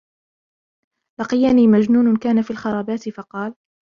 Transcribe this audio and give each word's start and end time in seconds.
لَقِيَنِي 1.19 1.67
مَجْنُونٌ 1.67 2.15
كَانَ 2.17 2.41
فِي 2.41 2.51
الْخَرَابَاتِ 2.51 3.09
فَقَالَ 3.09 3.55